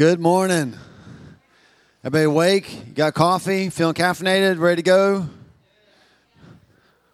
[0.00, 0.78] Good morning.
[2.02, 2.72] Everybody awake?
[2.86, 3.68] You got coffee?
[3.68, 4.58] Feeling caffeinated?
[4.58, 5.28] Ready to go?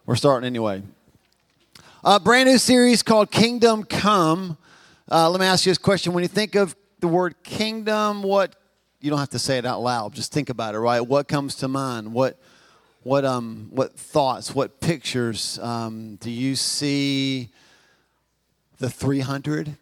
[0.05, 0.83] We're starting anyway.
[2.05, 4.57] A brand new series called Kingdom Come.
[5.11, 6.13] Uh, let me ask you this question.
[6.13, 8.55] When you think of the word kingdom, what,
[9.01, 11.01] you don't have to say it out loud, just think about it, right?
[11.01, 12.13] What comes to mind?
[12.13, 12.39] What,
[13.03, 17.49] what, um, what thoughts, what pictures um, do you see
[18.77, 19.75] the 300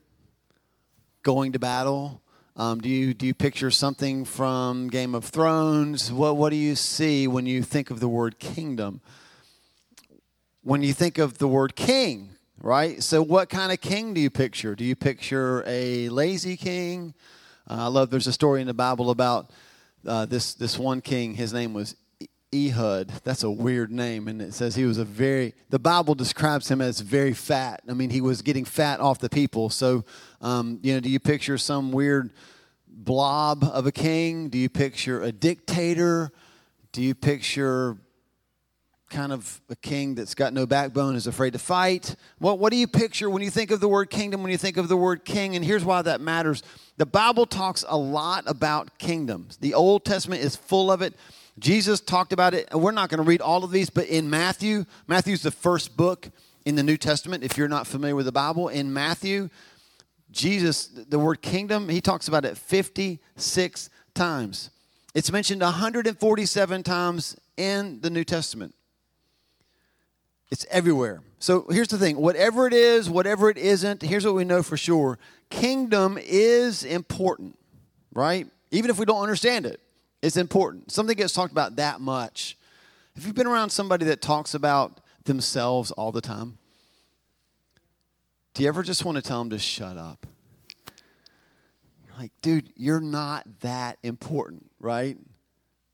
[1.21, 2.23] going to battle?
[2.57, 6.09] Um, do you do you picture something from Game of Thrones?
[6.09, 9.01] What what do you see when you think of the word kingdom?
[10.63, 12.29] When you think of the word king,
[12.61, 13.03] right?
[13.03, 14.73] So, what kind of king do you picture?
[14.73, 17.13] Do you picture a lazy king?
[17.69, 18.09] Uh, I love.
[18.09, 19.49] There's a story in the Bible about
[20.07, 21.33] uh, this this one king.
[21.33, 21.97] His name was
[22.55, 23.09] Ehud.
[23.23, 25.53] That's a weird name, and it says he was a very.
[25.69, 27.81] The Bible describes him as very fat.
[27.89, 29.69] I mean, he was getting fat off the people.
[29.69, 30.05] So,
[30.41, 32.31] um, you know, do you picture some weird
[32.87, 34.49] blob of a king?
[34.49, 36.31] Do you picture a dictator?
[36.91, 37.97] Do you picture
[39.09, 42.15] kind of a king that's got no backbone, is afraid to fight?
[42.39, 44.77] What, what do you picture when you think of the word kingdom, when you think
[44.77, 45.55] of the word king?
[45.55, 46.63] And here's why that matters.
[46.97, 51.13] The Bible talks a lot about kingdoms, the Old Testament is full of it.
[51.57, 54.85] Jesus talked about it, we're not going to read all of these, but in Matthew,
[55.07, 56.29] Matthew's the first book
[56.65, 58.67] in the New Testament, if you're not familiar with the Bible.
[58.67, 59.49] In Matthew,
[60.31, 64.69] Jesus, the word kingdom, he talks about it 56 times.
[65.13, 68.75] It's mentioned 147 times in the New Testament.
[70.51, 71.21] It's everywhere.
[71.39, 74.77] So here's the thing whatever it is, whatever it isn't, here's what we know for
[74.77, 77.57] sure kingdom is important,
[78.13, 78.47] right?
[78.71, 79.79] Even if we don't understand it,
[80.25, 80.91] it's important.
[80.91, 82.57] Something gets talked about that much.
[83.15, 86.57] Have you been around somebody that talks about themselves all the time?
[88.55, 90.25] Do you ever just want to tell them to shut up?
[92.17, 95.15] Like, dude, you're not that important, right?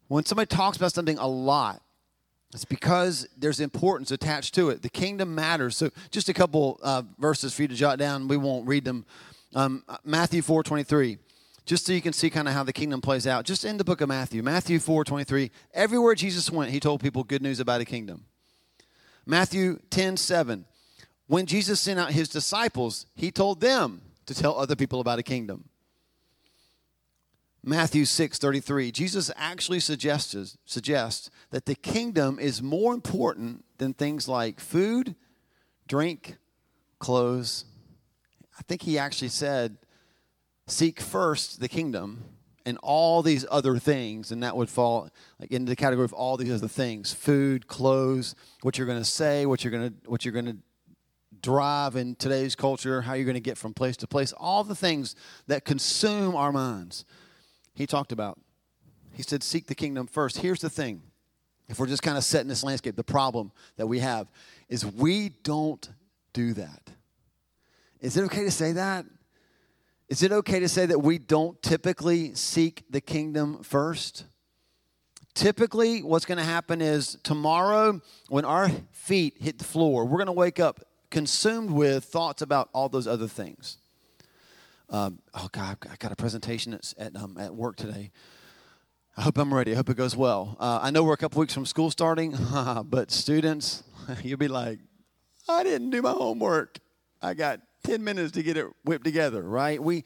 [0.08, 1.82] When somebody talks about something a lot,
[2.54, 4.82] it's because there's importance attached to it.
[4.82, 5.76] The kingdom matters.
[5.76, 8.30] So, just a couple uh, verses for you to jot down.
[8.30, 9.06] We won't read them.
[9.56, 11.18] Um, Matthew 4 23
[11.72, 13.46] just so you can see kind of how the kingdom plays out.
[13.46, 17.24] Just in the book of Matthew, Matthew 4 23, everywhere Jesus went, he told people
[17.24, 18.26] good news about a kingdom.
[19.26, 20.66] Matthew 10 7,
[21.28, 25.24] when Jesus sent out his disciples, he told them to tell other people about a
[25.24, 25.70] kingdom.
[27.64, 34.28] Matthew 6 33, Jesus actually suggests, suggests that the kingdom is more important than things
[34.28, 35.16] like food,
[35.88, 36.36] drink,
[37.00, 37.64] clothes.
[38.60, 39.78] I think he actually said,
[40.68, 42.24] seek first the kingdom
[42.66, 46.38] and all these other things and that would fall like into the category of all
[46.38, 47.14] these other things.
[47.14, 50.58] Food clothes what you're going to say what you're going to what you're going to
[51.42, 54.76] drive in today's culture how you're going to get from place to place all the
[54.76, 55.16] things
[55.48, 57.06] that consume our minds.
[57.74, 58.40] He talked about
[59.14, 60.38] he said seek the kingdom first.
[60.38, 61.02] Here's the thing.
[61.68, 64.30] If we're just kind of setting this landscape the problem that we have
[64.70, 65.90] is we don't
[66.34, 66.92] do that.
[68.00, 69.06] Is it okay to say that
[70.12, 74.26] is it okay to say that we don't typically seek the kingdom first?
[75.34, 80.26] Typically, what's going to happen is tomorrow, when our feet hit the floor, we're going
[80.26, 83.78] to wake up consumed with thoughts about all those other things.
[84.90, 88.12] Um, oh, God, I got a presentation at, at, um, at work today.
[89.16, 89.72] I hope I'm ready.
[89.72, 90.58] I hope it goes well.
[90.60, 92.36] Uh, I know we're a couple weeks from school starting,
[92.84, 93.84] but students,
[94.24, 94.80] you'll be like,
[95.48, 96.80] I didn't do my homework.
[97.22, 99.82] I got 10 minutes to get it whipped together, right?
[99.82, 100.04] We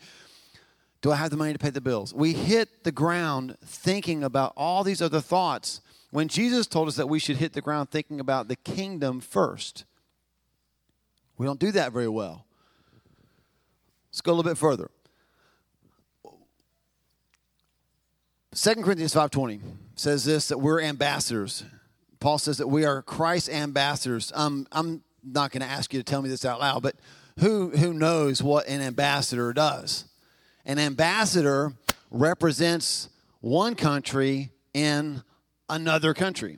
[1.01, 2.15] do I have the money to pay the bills?
[2.15, 7.07] We hit the ground thinking about all these other thoughts when Jesus told us that
[7.07, 9.85] we should hit the ground thinking about the kingdom first.
[11.37, 12.45] We don't do that very well.
[14.09, 14.89] Let's go a little bit further.
[18.55, 19.59] 2 Corinthians 5:20
[19.95, 21.65] says this that we're ambassadors.
[22.19, 24.31] Paul says that we are Christ's ambassadors.
[24.33, 26.95] Um, I'm not going to ask you to tell me this out loud, but
[27.39, 30.05] who, who knows what an ambassador does?
[30.65, 31.73] An ambassador
[32.09, 33.09] represents
[33.41, 35.23] one country in
[35.69, 36.57] another country.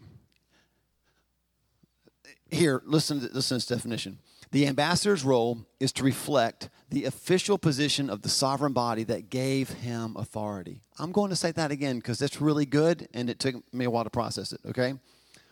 [2.50, 4.20] Here, listen to, listen to this definition.
[4.52, 9.70] The ambassador's role is to reflect the official position of the sovereign body that gave
[9.70, 10.82] him authority.
[10.98, 13.90] I'm going to say that again because that's really good and it took me a
[13.90, 14.94] while to process it, okay?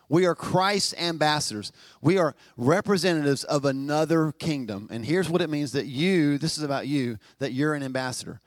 [0.10, 1.72] We are Christ's ambassadors.
[2.02, 4.88] We are representatives of another kingdom.
[4.92, 8.42] And here's what it means that you, this is about you, that you're an ambassador.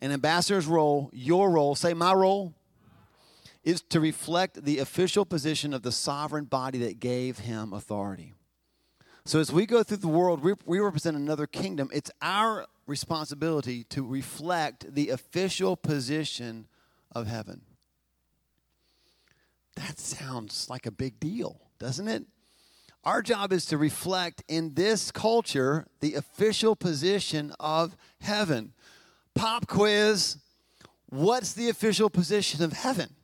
[0.00, 2.54] An ambassador's role, your role, say my role,
[3.62, 8.34] is to reflect the official position of the sovereign body that gave him authority.
[9.24, 11.88] So as we go through the world, we, we represent another kingdom.
[11.92, 16.66] It's our responsibility to reflect the official position
[17.12, 17.62] of heaven.
[19.76, 22.24] That sounds like a big deal, doesn't it?
[23.04, 28.74] Our job is to reflect in this culture the official position of heaven.
[29.34, 30.36] Pop quiz
[31.12, 33.14] What's the official position of heaven?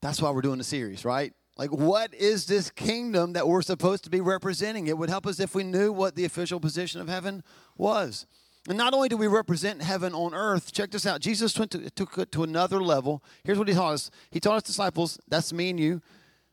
[0.00, 1.34] That's why we're doing the series, right?
[1.58, 4.86] Like, what is this kingdom that we're supposed to be representing?
[4.86, 7.44] It would help us if we knew what the official position of heaven
[7.76, 8.26] was.
[8.68, 11.20] And not only do we represent heaven on earth, check this out.
[11.20, 13.22] Jesus went to, took it to another level.
[13.42, 14.10] Here's what he taught us.
[14.30, 16.00] He taught his disciples, that's me and you,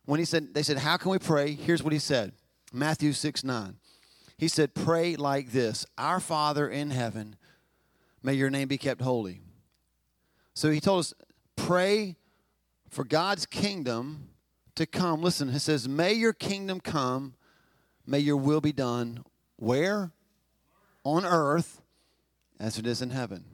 [0.06, 1.52] when he said, they said, How can we pray?
[1.52, 2.34] Here's what he said
[2.74, 3.76] Matthew 6 9.
[4.40, 7.36] He said, Pray like this Our Father in heaven,
[8.24, 9.42] may your name be kept holy.
[10.56, 11.14] So he told us,
[11.56, 12.16] Pray
[12.90, 14.30] for God's kingdom
[14.74, 15.22] to come.
[15.22, 17.36] Listen, he says, May your kingdom come,
[18.08, 19.24] may your will be done.
[19.58, 20.12] Where?
[21.04, 21.82] On earth
[22.60, 23.46] as it is in heaven.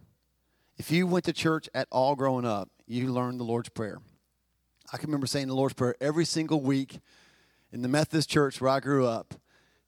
[0.77, 3.99] If you went to church at all growing up, you learned the Lord's Prayer.
[4.91, 6.99] I can remember saying the Lord's Prayer every single week
[7.71, 9.33] in the Methodist church where I grew up.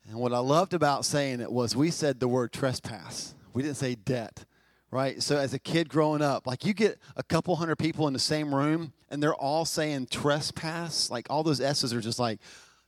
[0.07, 3.35] And what I loved about saying it was we said the word trespass.
[3.53, 4.45] We didn't say debt,
[4.91, 5.21] right?
[5.21, 8.19] So as a kid growing up, like you get a couple hundred people in the
[8.19, 11.09] same room and they're all saying trespass.
[11.09, 12.39] Like all those S's are just like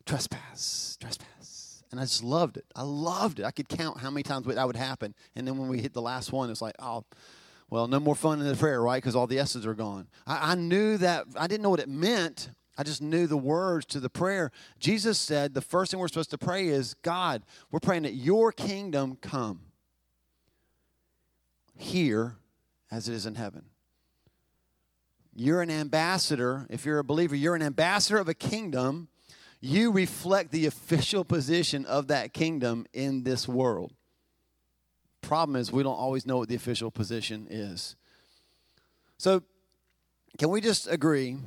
[0.05, 1.38] trespass, trespass.
[1.91, 2.65] And I just loved it.
[2.75, 3.45] I loved it.
[3.45, 5.15] I could count how many times that would happen.
[5.35, 7.03] And then when we hit the last one, it's like, oh,
[7.69, 9.01] well, no more fun in the prayer, right?
[9.01, 10.07] Because all the S's are gone.
[10.25, 12.51] I, I knew that, I didn't know what it meant.
[12.77, 14.51] I just knew the words to the prayer.
[14.79, 18.51] Jesus said the first thing we're supposed to pray is God, we're praying that your
[18.51, 19.61] kingdom come
[21.75, 22.37] here
[22.89, 23.65] as it is in heaven.
[25.35, 26.67] You're an ambassador.
[26.69, 29.08] If you're a believer, you're an ambassador of a kingdom.
[29.61, 33.93] You reflect the official position of that kingdom in this world.
[35.21, 37.95] Problem is, we don't always know what the official position is.
[39.17, 39.43] So,
[40.37, 41.37] can we just agree,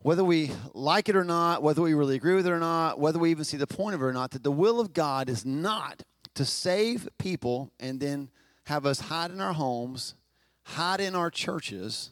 [0.00, 3.18] whether we like it or not, whether we really agree with it or not, whether
[3.18, 5.44] we even see the point of it or not, that the will of God is
[5.44, 6.02] not
[6.34, 8.30] to save people and then
[8.64, 10.14] have us hide in our homes,
[10.62, 12.10] hide in our churches,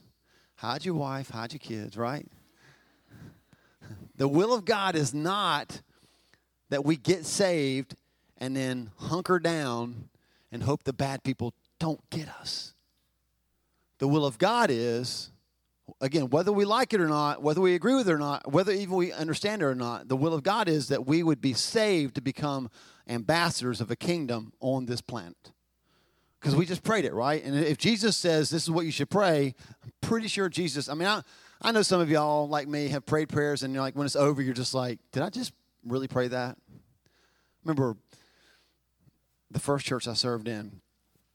[0.57, 2.27] hide your wife, hide your kids, right?
[4.17, 5.83] The will of God is not
[6.71, 7.95] that we get saved
[8.39, 10.09] and then hunker down
[10.51, 12.75] and hope the bad people don't get us.
[13.99, 15.31] The will of God is,
[16.01, 18.73] again, whether we like it or not, whether we agree with it or not, whether
[18.73, 21.55] even we understand it or not, the will of God is that we would be
[21.55, 22.71] saved to become
[23.09, 25.53] ambassadors of a kingdom on this planet.
[26.41, 27.43] Because we just prayed it, right?
[27.43, 30.95] And if Jesus says this is what you should pray, I'm pretty sure Jesus, I
[30.95, 31.23] mean, I,
[31.61, 34.17] I know some of y'all, like me, have prayed prayers, and you're like, when it's
[34.17, 35.53] over, you're just like, did I just
[35.85, 36.59] really pray that?
[37.65, 37.97] Remember
[39.51, 40.81] the first church I served in,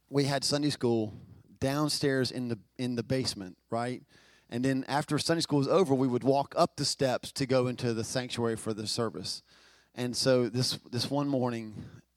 [0.09, 1.13] we had Sunday school
[1.59, 4.03] downstairs in the in the basement, right?
[4.49, 7.67] And then after Sunday school was over, we would walk up the steps to go
[7.67, 9.41] into the sanctuary for the service.
[9.95, 11.73] And so this this one morning,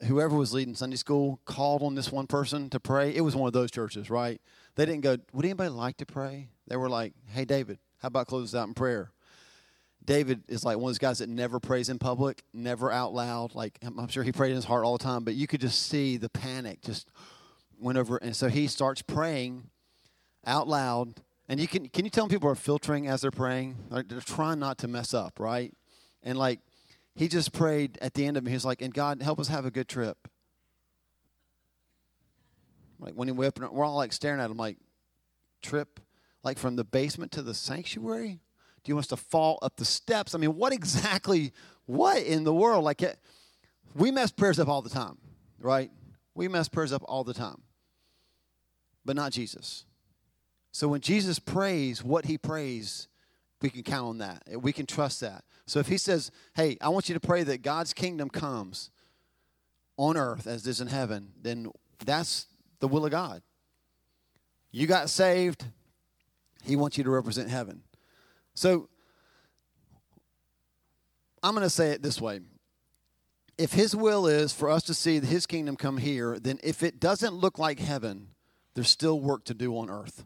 [0.07, 3.15] whoever was leading Sunday school called on this one person to pray.
[3.15, 4.41] It was one of those churches, right?
[4.75, 8.27] They didn't go, "Would anybody like to pray?" They were like, "Hey, David, how about
[8.27, 9.11] close out in prayer?"
[10.05, 13.55] David is like one of those guys that never prays in public, never out loud.
[13.55, 15.87] Like I'm sure he prayed in his heart all the time, but you could just
[15.87, 17.09] see the panic just
[17.79, 18.19] went over.
[18.19, 19.71] And so he starts praying
[20.47, 21.15] out loud.
[21.49, 23.77] And you can can you tell people are filtering as they're praying?
[23.89, 25.73] Like they're trying not to mess up, right?
[26.23, 26.61] And like
[27.15, 28.51] he just prayed at the end of it.
[28.51, 30.29] He's like, "And God, help us have a good trip."
[32.99, 34.79] Like when he up, we're all like staring at him, like,
[35.63, 36.01] "Trip,
[36.45, 38.41] like from the basement to the sanctuary."
[38.85, 40.35] Do you want us to fall up the steps?
[40.35, 41.53] I mean, what exactly,
[41.87, 42.85] what in the world?
[42.85, 43.15] Like, eh,
[43.95, 45.17] we mess prayers up all the time,
[45.59, 45.91] right?
[46.35, 47.63] We mess prayers up all the time,
[49.05, 49.87] but not Jesus.
[50.71, 53.09] So when Jesus prays what he prays,
[53.63, 54.43] we can count on that.
[54.61, 55.45] We can trust that.
[55.67, 58.91] So if he says, hey, I want you to pray that God's kingdom comes
[59.97, 61.71] on earth as it is in heaven, then
[62.05, 62.47] that's
[62.81, 63.41] the will of God.
[64.73, 65.65] You got saved,
[66.65, 67.83] he wants you to represent heaven.
[68.55, 68.89] So
[71.43, 72.41] I'm going to say it this way.
[73.57, 76.99] If his will is for us to see his kingdom come here, then if it
[76.99, 78.29] doesn't look like heaven,
[78.75, 80.25] there's still work to do on earth.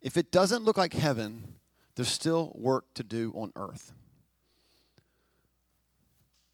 [0.00, 1.54] If it doesn't look like heaven,
[1.96, 3.92] there's still work to do on earth.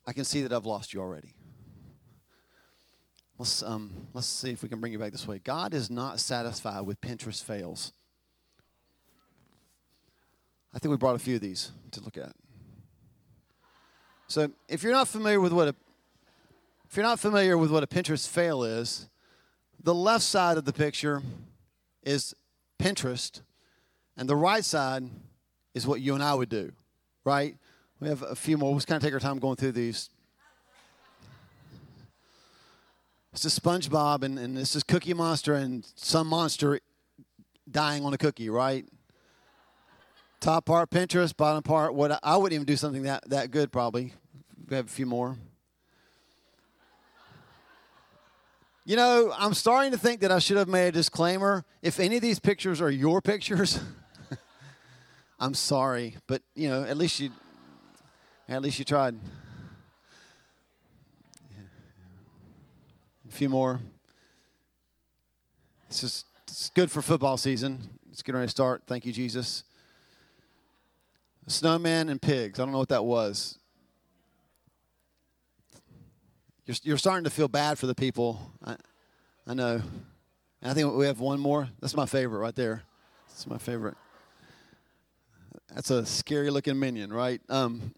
[0.07, 1.35] I can see that I've lost you already.
[3.43, 5.41] Let's, um, let's see if we can bring you back this way.
[5.43, 7.91] God is not satisfied with Pinterest fails.
[10.73, 12.37] I think we brought a few of these to look at.
[14.29, 15.75] So, if you're not familiar with what a
[16.89, 19.09] If you're not familiar with what a Pinterest fail is,
[19.83, 21.21] the left side of the picture
[22.05, 22.37] is
[22.79, 23.41] Pinterest,
[24.17, 25.11] and the right side
[25.75, 26.71] is what you and I would do,
[27.25, 27.57] right?
[27.99, 28.73] We have a few more.
[28.77, 30.11] Just kind of take our time going through these.
[33.33, 36.81] This is SpongeBob, and, and this is Cookie Monster, and some monster
[37.71, 38.85] dying on a cookie, right?
[40.39, 41.95] Top part Pinterest, bottom part.
[41.95, 44.13] What I wouldn't even do something that, that good, probably.
[44.69, 45.39] We have a few more.
[48.85, 51.65] You know, I'm starting to think that I should have made a disclaimer.
[51.81, 53.81] If any of these pictures are your pictures,
[55.41, 57.31] I'm sorry, but you know, at least you,
[58.47, 59.15] at least you tried.
[63.33, 63.81] A few more.
[65.89, 67.79] It's just it's good for football season.
[68.11, 68.83] It's getting ready to start.
[68.87, 69.65] Thank you, Jesus.
[71.47, 72.61] Snowman and pigs.
[72.61, 73.59] I don't know what that was.
[76.67, 78.53] You're, you're starting to feel bad for the people.
[78.63, 78.77] I,
[79.47, 79.81] I know.
[80.61, 81.71] And I think we have one more.
[81.81, 82.83] That's my favorite right there.
[83.29, 83.97] That's my favorite.
[85.75, 87.41] That's a scary looking minion, right?
[87.49, 87.95] Um,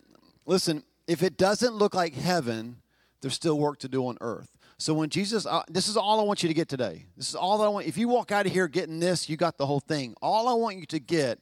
[0.46, 2.76] listen, if it doesn't look like heaven,
[3.20, 4.53] there's still work to do on earth.
[4.78, 7.06] So when Jesus, uh, this is all I want you to get today.
[7.16, 7.86] This is all that I want.
[7.86, 10.14] If you walk out of here getting this, you got the whole thing.
[10.20, 11.38] All I want you to get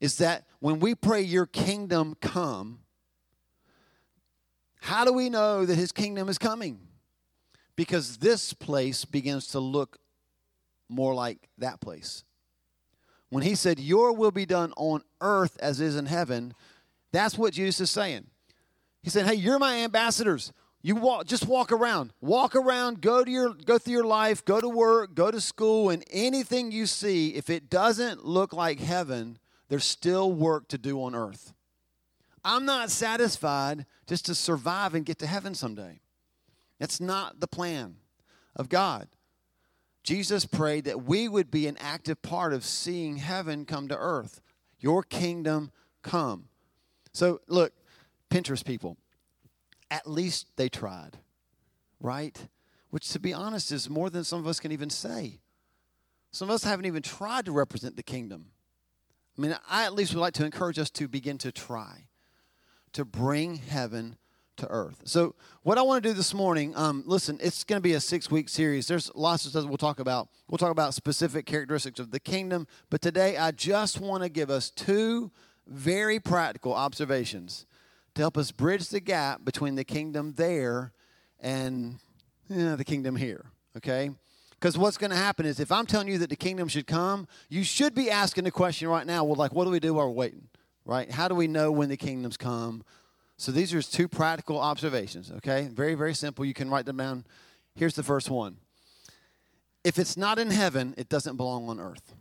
[0.00, 2.80] is that when we pray, Your kingdom come,
[4.80, 6.80] how do we know that his kingdom is coming?
[7.76, 9.98] Because this place begins to look
[10.88, 12.24] more like that place.
[13.30, 16.54] When he said, Your will be done on earth as is in heaven,
[17.12, 18.26] that's what Jesus is saying.
[19.02, 20.52] He said, Hey, you're my ambassadors.
[20.80, 22.12] You walk, just walk around.
[22.20, 25.90] Walk around, go to your go through your life, go to work, go to school,
[25.90, 31.02] and anything you see, if it doesn't look like heaven, there's still work to do
[31.02, 31.52] on earth.
[32.44, 36.00] I'm not satisfied just to survive and get to heaven someday.
[36.78, 37.96] That's not the plan
[38.54, 39.08] of God.
[40.04, 44.40] Jesus prayed that we would be an active part of seeing heaven come to earth.
[44.80, 46.48] Your kingdom come.
[47.12, 47.72] So, look,
[48.30, 48.96] Pinterest people,
[49.90, 51.18] at least they tried,
[52.00, 52.48] right?
[52.90, 55.40] Which, to be honest, is more than some of us can even say.
[56.30, 58.46] Some of us haven't even tried to represent the kingdom.
[59.36, 62.08] I mean, I at least would like to encourage us to begin to try
[62.92, 64.16] to bring heaven
[64.56, 65.02] to earth.
[65.04, 68.00] So, what I want to do this morning, um, listen, it's going to be a
[68.00, 68.88] six week series.
[68.88, 70.28] There's lots of stuff we'll talk about.
[70.48, 74.50] We'll talk about specific characteristics of the kingdom, but today I just want to give
[74.50, 75.30] us two
[75.66, 77.66] very practical observations
[78.18, 80.92] to help us bridge the gap between the kingdom there
[81.40, 81.98] and
[82.50, 83.46] eh, the kingdom here,
[83.76, 84.10] okay?
[84.50, 87.26] Because what's going to happen is if I'm telling you that the kingdom should come,
[87.48, 90.06] you should be asking the question right now well, like, what do we do while
[90.06, 90.48] we're waiting?
[90.88, 91.08] right?
[91.10, 92.82] How do we know when the kingdoms come?
[93.36, 95.68] So these are two practical observations, okay?
[95.72, 96.44] Very, very simple.
[96.44, 97.24] You can write them down.
[97.76, 98.56] Here's the first one
[99.84, 102.14] If it's not in heaven, it doesn't belong on earth.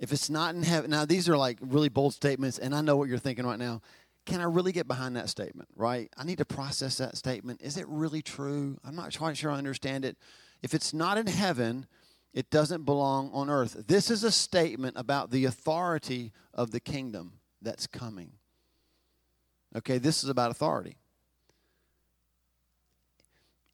[0.00, 2.96] If it's not in heaven, now these are like really bold statements, and I know
[2.96, 3.82] what you're thinking right now.
[4.24, 6.08] Can I really get behind that statement, right?
[6.16, 7.60] I need to process that statement.
[7.60, 8.78] Is it really true?
[8.84, 10.16] I'm not quite sure I understand it.
[10.62, 11.86] If it's not in heaven,
[12.32, 13.84] it doesn't belong on earth.
[13.88, 18.32] This is a statement about the authority of the kingdom that's coming.
[19.76, 20.96] Okay, this is about authority.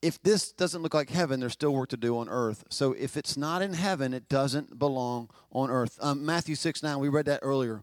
[0.01, 2.65] If this doesn't look like heaven, there's still work to do on earth.
[2.71, 5.99] So if it's not in heaven, it doesn't belong on earth.
[6.01, 7.83] Um, Matthew 6 9, we read that earlier.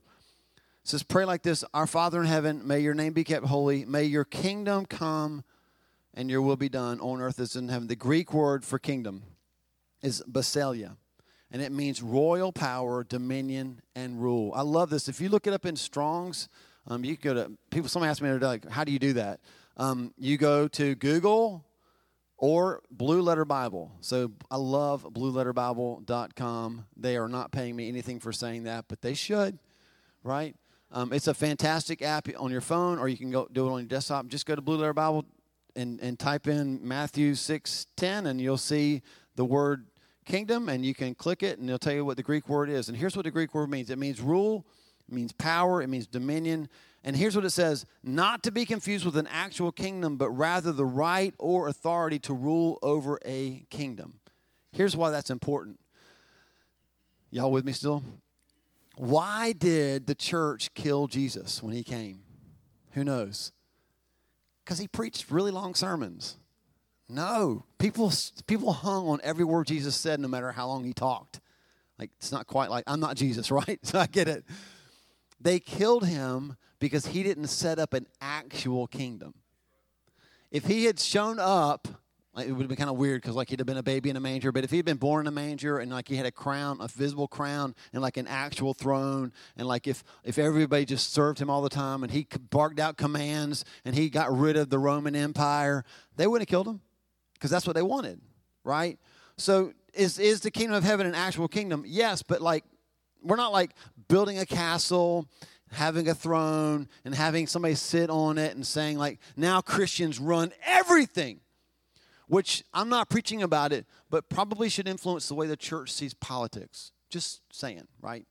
[0.85, 3.85] It says, Pray like this Our Father in heaven, may your name be kept holy.
[3.85, 5.43] May your kingdom come
[6.13, 7.87] and your will be done on earth as in heaven.
[7.87, 9.23] The Greek word for kingdom
[10.03, 10.95] is basileia,
[11.49, 14.53] and it means royal power, dominion, and rule.
[14.53, 15.09] I love this.
[15.09, 16.49] If you look it up in Strong's,
[16.85, 17.89] um, you go to people.
[17.89, 19.39] Somebody asked me today, like, how do you do that?
[19.77, 21.65] Um, you go to Google
[22.37, 23.91] or Blue Letter Bible.
[24.01, 26.85] So I love BlueLetterBible.com.
[26.95, 29.57] They are not paying me anything for saying that, but they should,
[30.23, 30.55] right?
[30.95, 33.79] Um, it's a fantastic app on your phone, or you can go do it on
[33.79, 34.27] your desktop.
[34.27, 35.25] Just go to Blue Letter Bible
[35.75, 39.01] and, and type in Matthew six ten, and you'll see
[39.35, 39.87] the word
[40.25, 42.87] kingdom and you can click it and it'll tell you what the Greek word is.
[42.89, 44.65] And here's what the Greek word means it means rule,
[45.07, 46.69] it means power, it means dominion.
[47.03, 50.71] And here's what it says not to be confused with an actual kingdom, but rather
[50.71, 54.21] the right or authority to rule over a kingdom.
[54.71, 55.77] Here's why that's important.
[57.31, 58.01] Y'all with me still?
[58.97, 62.21] Why did the church kill Jesus when he came?
[62.91, 63.51] Who knows?
[64.63, 66.37] Because he preached really long sermons.
[67.07, 68.11] No, people
[68.47, 71.39] people hung on every word Jesus said, no matter how long he talked.
[71.99, 73.79] Like it's not quite like I'm not Jesus, right?
[73.83, 74.43] So I get it.
[75.39, 79.33] They killed him because he didn't set up an actual kingdom.
[80.51, 81.87] if he had shown up,
[82.35, 84.17] like, it would been kind of weird because like he'd have been a baby in
[84.17, 84.51] a manger.
[84.51, 86.89] But if he'd been born in a manger and like he had a crown, a
[86.89, 91.49] visible crown, and like an actual throne, and like if if everybody just served him
[91.49, 95.15] all the time and he barked out commands and he got rid of the Roman
[95.15, 95.85] Empire,
[96.17, 96.81] they wouldn't have killed him
[97.35, 98.19] because that's what they wanted,
[98.65, 98.99] right?
[99.37, 101.85] So is is the kingdom of heaven an actual kingdom?
[101.87, 102.65] Yes, but like
[103.23, 103.71] we're not like
[104.09, 105.29] building a castle
[105.71, 110.53] having a throne and having somebody sit on it and saying like now christians run
[110.63, 111.39] everything
[112.27, 116.13] which I'm not preaching about it, but probably should influence the way the church sees
[116.13, 116.91] politics.
[117.09, 118.25] Just saying, right?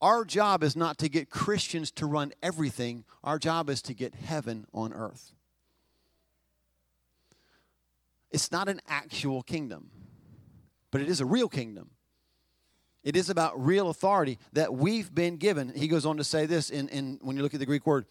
[0.00, 4.14] Our job is not to get Christians to run everything, our job is to get
[4.14, 5.32] heaven on earth.
[8.30, 9.90] It's not an actual kingdom,
[10.90, 11.90] but it is a real kingdom.
[13.02, 15.72] It is about real authority that we've been given.
[15.74, 18.04] He goes on to say this in, in when you look at the Greek word,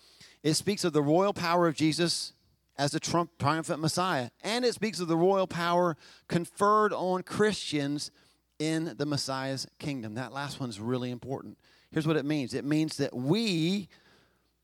[0.43, 2.33] it speaks of the royal power of Jesus
[2.79, 4.29] as the Trump triumphant Messiah.
[4.41, 5.97] And it speaks of the royal power
[6.29, 8.09] conferred on Christians
[8.57, 10.15] in the Messiah's kingdom.
[10.15, 11.59] That last one's really important.
[11.91, 13.89] Here's what it means it means that we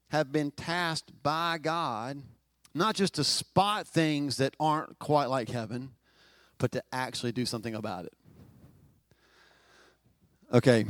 [0.10, 2.24] have been tasked by God
[2.74, 5.92] not just to spot things that aren't quite like heaven,
[6.58, 8.14] but to actually do something about it.
[10.54, 10.86] Okay,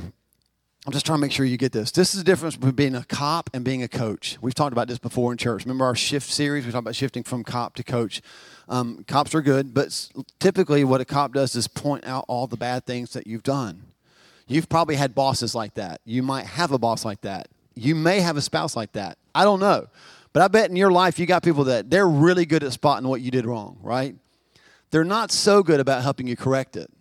[0.85, 1.89] I'm just trying to make sure you get this.
[1.89, 4.37] This is the difference between being a cop and being a coach.
[4.39, 5.65] We've talked about this before in church.
[5.65, 6.63] Remember our shift series?
[6.63, 8.21] We talked about shifting from cop to coach.
[8.69, 12.55] Um, cops are good, but typically what a cop does is point out all the
[12.55, 13.81] bad things that you've done.
[14.47, 16.01] You've probably had bosses like that.
[16.05, 17.47] You might have a boss like that.
[17.73, 19.17] You may have a spouse like that.
[19.33, 19.87] I don't know.
[20.33, 23.07] But I bet in your life you got people that they're really good at spotting
[23.07, 24.15] what you did wrong, right?
[24.91, 26.91] They're not so good about helping you correct it.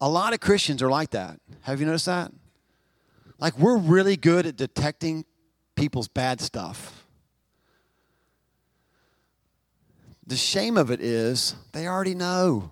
[0.00, 1.38] A lot of Christians are like that.
[1.62, 2.32] Have you noticed that?
[3.38, 5.24] Like, we're really good at detecting
[5.74, 7.04] people's bad stuff.
[10.26, 12.70] The shame of it is they already know.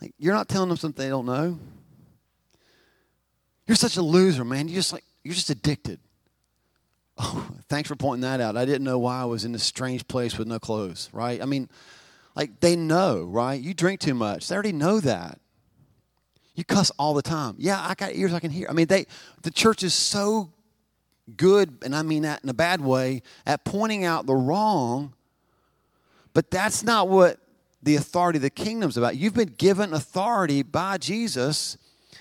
[0.00, 1.58] Like, you're not telling them something they don't know.
[3.66, 4.68] You're such a loser, man.
[4.68, 6.00] You're just like you're just addicted.
[7.18, 8.56] Oh, thanks for pointing that out.
[8.56, 11.42] I didn't know why I was in this strange place with no clothes, right?
[11.42, 11.68] I mean,
[12.38, 13.60] like they know, right?
[13.60, 14.46] You drink too much.
[14.46, 15.40] They already know that.
[16.54, 17.56] You cuss all the time.
[17.58, 18.68] Yeah, I got ears I can hear.
[18.70, 19.06] I mean, they
[19.42, 20.52] the church is so
[21.36, 25.14] good, and I mean that in a bad way, at pointing out the wrong,
[26.32, 27.40] but that's not what
[27.82, 29.16] the authority of the kingdom's about.
[29.16, 31.76] You've been given authority by Jesus.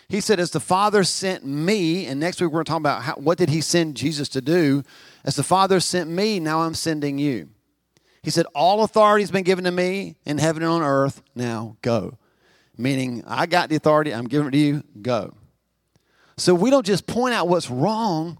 [0.10, 3.04] He said, As the Father sent me, and next week we're going to talk about
[3.04, 4.84] how, what did he send Jesus to do.
[5.24, 7.50] As the Father sent me, now I'm sending you.
[8.28, 11.22] He said, All authority has been given to me in heaven and on earth.
[11.34, 12.18] Now go.
[12.78, 15.34] Meaning, I got the authority, I'm giving it to you, go.
[16.36, 18.38] So we don't just point out what's wrong,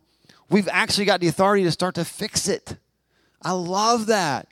[0.50, 2.76] we've actually got the authority to start to fix it.
[3.42, 4.50] I love that.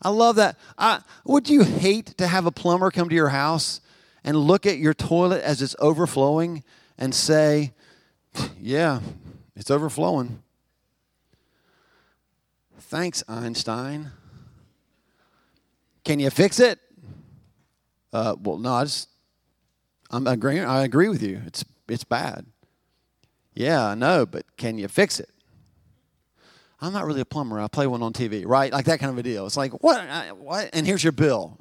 [0.00, 0.56] I love that.
[0.78, 3.80] I, would you hate to have a plumber come to your house
[4.22, 6.62] and look at your toilet as it's overflowing
[6.96, 7.72] and say,
[8.60, 9.00] Yeah,
[9.56, 10.40] it's overflowing.
[12.78, 14.12] Thanks, Einstein.
[16.08, 16.78] Can you fix it?
[18.14, 19.10] Uh, well, no, I just,
[20.10, 20.64] I'm agreeing.
[20.64, 21.42] I agree with you.
[21.44, 22.46] It's it's bad.
[23.52, 25.28] Yeah, I know, but can you fix it?
[26.80, 27.60] I'm not really a plumber.
[27.60, 28.72] I play one on TV, right?
[28.72, 29.44] Like that kind of a deal.
[29.44, 30.02] It's like what?
[30.38, 30.70] What?
[30.72, 31.58] And here's your bill.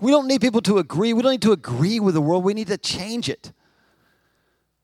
[0.00, 1.12] We don't need people to agree.
[1.12, 2.42] We don't need to agree with the world.
[2.42, 3.52] We need to change it.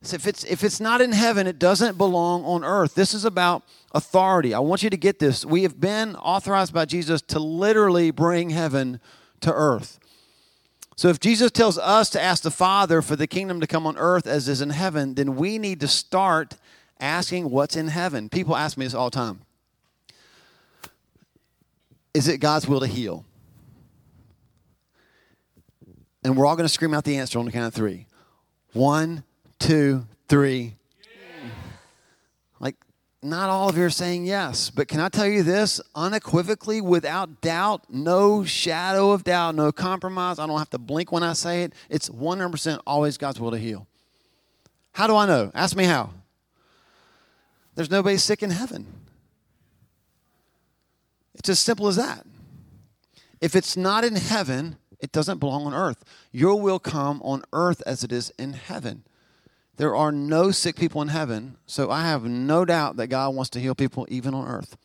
[0.03, 2.95] So if it's if it's not in heaven, it doesn't belong on earth.
[2.95, 4.55] This is about authority.
[4.55, 5.45] I want you to get this.
[5.45, 9.01] We have been authorized by Jesus to literally bring heaven
[9.41, 9.99] to earth.
[10.97, 13.97] So if Jesus tells us to ask the Father for the kingdom to come on
[13.99, 16.57] earth as is in heaven, then we need to start
[16.99, 18.29] asking what's in heaven.
[18.29, 19.41] People ask me this all the time.
[22.13, 23.25] Is it God's will to heal?
[26.23, 28.07] And we're all going to scream out the answer on the count of three.
[28.73, 29.25] One,
[29.61, 30.75] two, three.
[32.59, 32.75] Like,
[33.23, 37.41] not all of you are saying yes, but can I tell you this unequivocally, without
[37.41, 40.41] doubt, no shadow of doubt, no compromise?
[40.41, 41.75] I don't have to blink when I say it.
[41.89, 43.87] It's 100% always God's will to heal.
[44.93, 45.53] How do I know?
[45.55, 46.11] Ask me how.
[47.77, 48.87] There's nobody sick in heaven.
[51.35, 52.27] It's as simple as that.
[53.41, 56.05] If it's not in heaven, it doesn't belong on earth.
[56.33, 59.05] Your will come on earth as it is in heaven.
[59.81, 63.49] There are no sick people in heaven, so I have no doubt that God wants
[63.53, 64.77] to heal people even on earth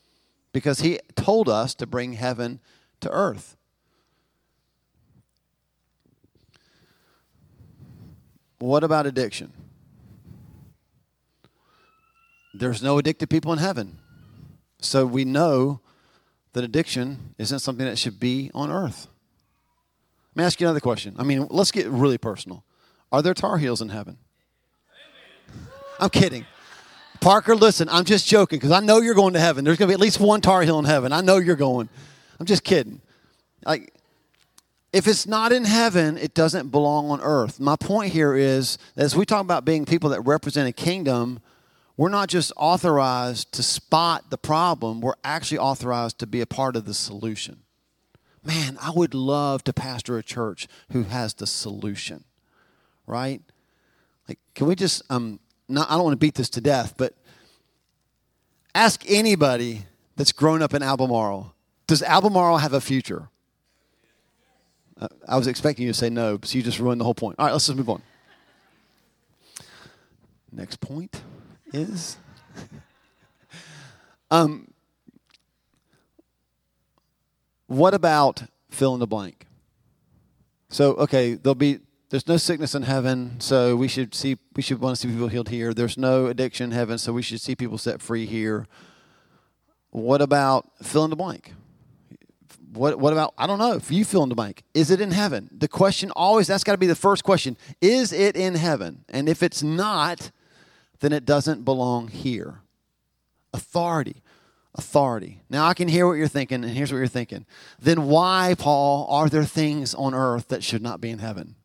[0.53, 2.61] because He told us to bring heaven
[3.01, 3.57] to earth.
[8.59, 9.51] What about addiction?
[12.53, 13.97] There's no addicted people in heaven.
[14.79, 15.81] So we know
[16.53, 19.09] that addiction isn't something that should be on earth.
[20.35, 21.17] Let me ask you another question.
[21.19, 22.63] I mean, let's get really personal.
[23.11, 24.19] Are there Tar Heels in heaven?
[25.99, 26.45] I'm kidding.
[27.21, 29.65] Parker, listen, I'm just joking because I know you're going to heaven.
[29.65, 31.11] There's going to be at least one Tar Heel in heaven.
[31.11, 31.89] I know you're going.
[32.39, 33.01] I'm just kidding.
[33.65, 33.93] Like,
[34.93, 37.59] if it's not in heaven, it doesn't belong on earth.
[37.59, 41.39] My point here is, as we talk about being people that represent a kingdom,
[41.97, 46.75] we're not just authorized to spot the problem, we're actually authorized to be a part
[46.75, 47.63] of the solution.
[48.43, 52.25] Man, I would love to pastor a church who has the solution,
[53.07, 53.41] right?
[54.27, 57.13] Like, can we just, um, not, I don't want to beat this to death, but
[58.73, 61.55] ask anybody that's grown up in Albemarle
[61.87, 63.29] does Albemarle have a future?
[65.27, 67.35] I was expecting you to say no, so you just ruined the whole point.
[67.37, 68.01] All right, let's just move on.
[70.51, 71.21] Next point
[71.73, 72.17] is
[74.31, 74.71] um,
[77.67, 79.47] what about fill in the blank?
[80.69, 84.79] So, okay, there'll be there's no sickness in heaven, so we should see we should
[84.79, 85.73] want to see people healed here.
[85.73, 88.67] There's no addiction in heaven, so we should see people set free here.
[89.89, 91.53] What about fill in the blank?
[92.73, 94.63] What what about I don't know if you fill in the blank.
[94.73, 95.49] Is it in heaven?
[95.51, 97.57] The question always that's got to be the first question.
[97.81, 99.03] Is it in heaven?
[99.09, 100.31] And if it's not,
[100.99, 102.61] then it doesn't belong here.
[103.53, 104.21] Authority.
[104.75, 105.41] Authority.
[105.49, 107.45] Now I can hear what you're thinking, and here's what you're thinking.
[107.79, 111.55] Then why, Paul, are there things on earth that should not be in heaven?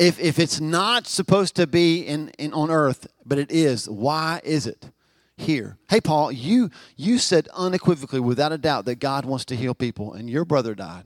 [0.00, 4.40] If, if it's not supposed to be in, in on earth, but it is, why
[4.44, 4.90] is it
[5.36, 5.76] here?
[5.90, 10.14] Hey, Paul, you, you said unequivocally, without a doubt, that God wants to heal people,
[10.14, 11.04] and your brother died,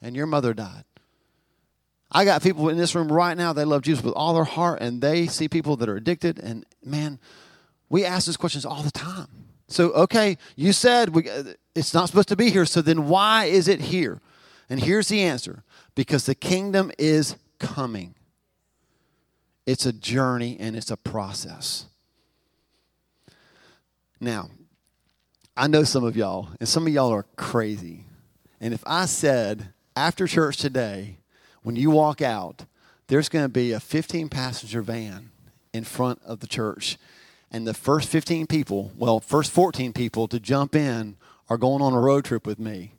[0.00, 0.84] and your mother died.
[2.08, 4.80] I got people in this room right now, they love Jesus with all their heart,
[4.80, 7.18] and they see people that are addicted, and man,
[7.88, 9.26] we ask these questions all the time.
[9.66, 13.46] So, okay, you said we, uh, it's not supposed to be here, so then why
[13.46, 14.20] is it here?
[14.70, 15.64] And here's the answer
[15.96, 18.14] because the kingdom is coming.
[19.66, 21.86] It's a journey and it's a process.
[24.20, 24.50] Now,
[25.56, 28.04] I know some of y'all, and some of y'all are crazy.
[28.60, 31.18] And if I said after church today,
[31.62, 32.64] when you walk out,
[33.06, 35.30] there's going to be a 15 passenger van
[35.72, 36.98] in front of the church.
[37.50, 41.16] And the first 15 people, well, first 14 people to jump in
[41.48, 42.94] are going on a road trip with me.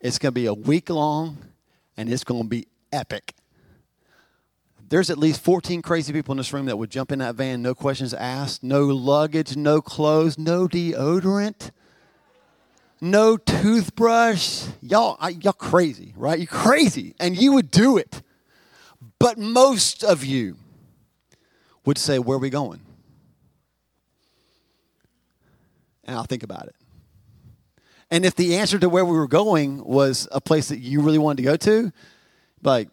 [0.00, 1.38] It's going to be a week long
[1.96, 3.34] and it's going to be epic
[4.90, 7.62] there's at least 14 crazy people in this room that would jump in that van,
[7.62, 11.70] no questions asked, no luggage, no clothes, no deodorant,
[13.00, 14.66] no toothbrush.
[14.82, 16.38] Y'all, I, y'all crazy, right?
[16.38, 18.20] You're crazy, and you would do it.
[19.20, 20.56] But most of you
[21.84, 22.80] would say, Where are we going?
[26.02, 26.74] And I'll think about it.
[28.10, 31.18] And if the answer to where we were going was a place that you really
[31.18, 31.92] wanted to go to,
[32.64, 32.88] like,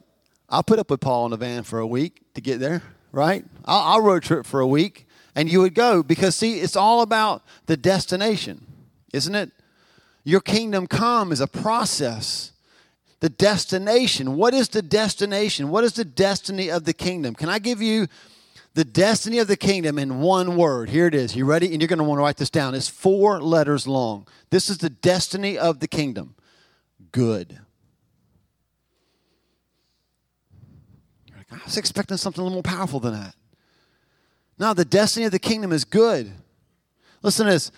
[0.49, 2.81] I'll put up with Paul in the van for a week to get there,
[3.11, 3.45] right?
[3.65, 7.01] I'll, I'll road trip for a week, and you would go because, see, it's all
[7.01, 8.65] about the destination,
[9.13, 9.51] isn't it?
[10.23, 12.51] Your kingdom come is a process.
[13.19, 14.35] The destination.
[14.35, 15.69] What is the destination?
[15.69, 17.33] What is the destiny of the kingdom?
[17.33, 18.07] Can I give you
[18.73, 20.89] the destiny of the kingdom in one word?
[20.89, 21.35] Here it is.
[21.35, 21.71] You ready?
[21.71, 22.75] And you're going to want to write this down.
[22.75, 24.27] It's four letters long.
[24.49, 26.35] This is the destiny of the kingdom
[27.11, 27.59] good.
[31.51, 33.35] I was expecting something a little more powerful than that.
[34.59, 36.31] No, the destiny of the kingdom is good.
[37.21, 37.71] Listen to this.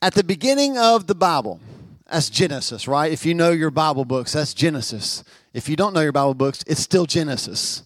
[0.00, 1.60] At the beginning of the Bible,
[2.10, 3.12] that's Genesis, right?
[3.12, 5.22] If you know your Bible books, that's Genesis.
[5.54, 7.84] If you don't know your Bible books, it's still Genesis.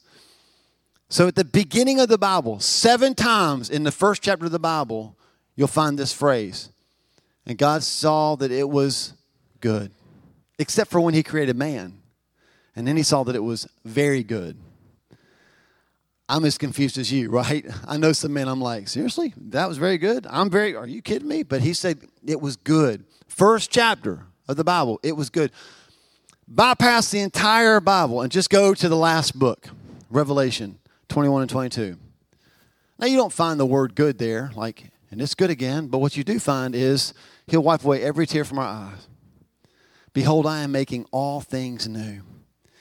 [1.09, 4.59] So at the beginning of the Bible, seven times in the first chapter of the
[4.59, 5.17] Bible,
[5.55, 6.71] you'll find this phrase.
[7.45, 9.13] And God saw that it was
[9.61, 9.93] good,
[10.59, 12.01] except for when He created man.
[12.75, 14.57] And then He saw that it was very good.
[16.29, 17.65] I'm as confused as you, right?
[17.87, 19.33] I know some men, I'm like, seriously?
[19.37, 20.27] That was very good?
[20.29, 21.43] I'm very, are you kidding me?
[21.43, 23.05] But he said it was good.
[23.29, 25.53] First chapter of the Bible, it was good.
[26.49, 29.69] Bypass the entire Bible and just go to the last book,
[30.11, 31.97] Revelation 21 and 22.
[32.99, 36.17] Now, you don't find the word good there, like, and it's good again, but what
[36.17, 37.13] you do find is
[37.47, 39.09] he'll wipe away every tear from our eyes.
[40.13, 42.23] Behold, I am making all things new.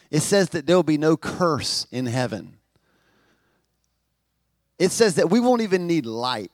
[0.09, 2.54] It says that there will be no curse in heaven
[4.77, 6.51] it says that we won't even need light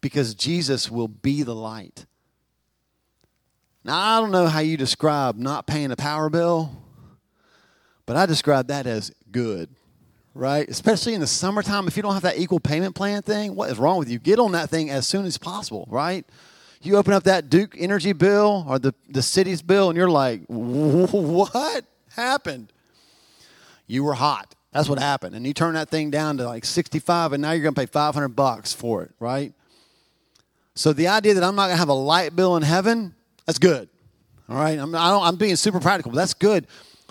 [0.00, 2.06] because Jesus will be the light.
[3.84, 6.70] Now, I don't know how you describe not paying a power bill,
[8.04, 9.70] but I describe that as good,
[10.34, 10.68] right?
[10.68, 13.78] Especially in the summertime, if you don't have that equal payment plan thing, what is
[13.78, 14.18] wrong with you?
[14.18, 16.26] Get on that thing as soon as possible, right?
[16.82, 20.42] You open up that Duke Energy bill or the, the city's bill, and you're like,
[20.48, 22.72] what happened?
[23.86, 24.54] You were hot.
[24.72, 25.34] That's what happened.
[25.34, 27.86] And you turn that thing down to like 65, and now you're going to pay
[27.86, 29.52] 500 bucks for it, right?
[30.74, 33.14] So the idea that I'm not going to have a light bill in heaven,
[33.46, 33.88] that's good.
[34.48, 34.78] All right?
[34.78, 36.66] I'm, I am being super practical, but that's good.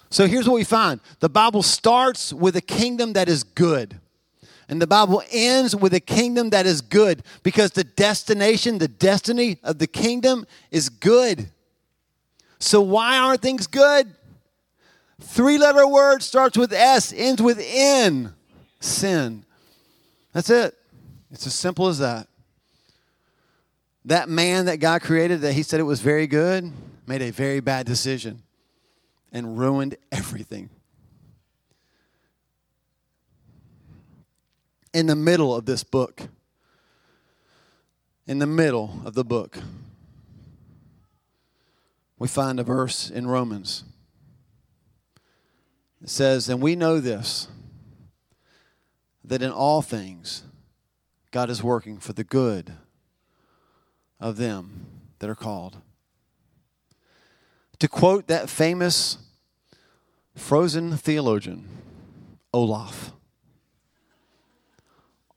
[0.10, 4.00] So here's what we find the Bible starts with a kingdom that is good.
[4.69, 9.58] And the Bible ends with a kingdom that is good because the destination, the destiny
[9.63, 11.50] of the kingdom is good.
[12.60, 14.13] So, why aren't things good?
[15.20, 18.34] Three letter word starts with S, ends with N.
[18.80, 19.46] Sin.
[20.34, 20.76] That's it.
[21.32, 22.28] It's as simple as that.
[24.06, 26.72] That man that God created, that he said it was very good,
[27.06, 28.44] made a very bad decision
[29.32, 30.70] and ruined everything.
[34.94, 36.30] In the middle of this book,
[38.26, 39.60] in the middle of the book,
[42.18, 43.84] we find a verse in Romans.
[46.02, 47.48] It says, And we know this,
[49.24, 50.44] that in all things
[51.32, 52.74] God is working for the good
[54.20, 54.86] of them
[55.20, 55.78] that are called.
[57.80, 59.18] To quote that famous
[60.36, 61.68] frozen theologian,
[62.54, 63.12] Olaf,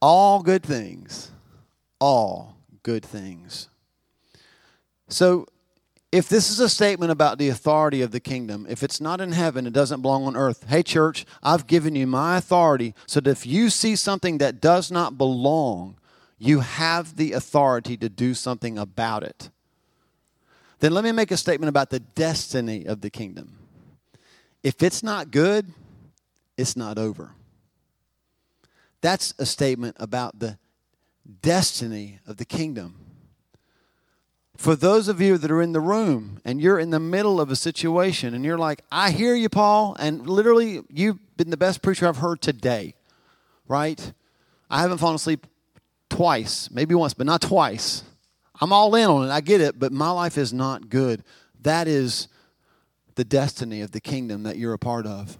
[0.01, 1.31] all good things,
[2.01, 3.69] all good things.
[5.09, 5.47] So
[6.13, 9.33] if this is a statement about the authority of the kingdom, if it's not in
[9.33, 10.69] heaven, it doesn't belong on earth.
[10.69, 14.91] Hey, church, I've given you my authority so that if you see something that does
[14.91, 15.97] not belong,
[16.39, 19.49] you have the authority to do something about it.
[20.81, 23.57] Then let me make a statement about the destiny of the kingdom.
[24.63, 25.73] If it's not good,
[26.59, 27.31] it's not over.
[29.01, 30.59] That's a statement about the
[31.41, 32.97] destiny of the kingdom.
[34.57, 37.51] For those of you that are in the room and you're in the middle of
[37.51, 41.83] a situation and you're like, I hear you, Paul, and literally you've been the best
[41.83, 42.95] preacher I've heard today,
[43.67, 44.13] right?
[44.71, 45.47] I haven't fallen asleep
[46.09, 48.05] twice, maybe once, but not twice.
[48.61, 49.33] I'm all in on it.
[49.33, 51.25] I get it, but my life is not good.
[51.63, 52.29] That is
[53.15, 55.37] the destiny of the kingdom that you're a part of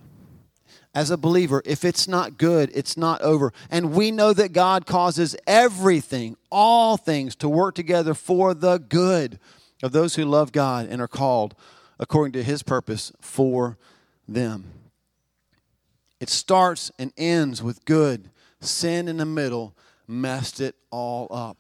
[0.95, 3.53] as a believer, if it's not good, it's not over.
[3.71, 9.39] And we know that God causes everything, all things, to work together for the good
[9.83, 11.55] of those who love God and are called
[11.99, 13.79] according to his purpose for
[14.29, 14.65] them.
[16.21, 18.31] It starts and ends with good.
[18.61, 19.75] Sin in the middle
[20.07, 21.57] messed it all up.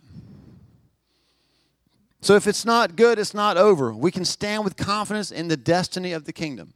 [2.21, 3.93] So if it's not good, it's not over.
[3.93, 6.75] We can stand with confidence in the destiny of the kingdom.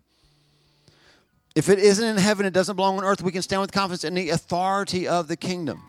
[1.57, 4.05] If it isn't in heaven, it doesn't belong on earth, we can stand with confidence
[4.05, 5.83] in the authority of the kingdom.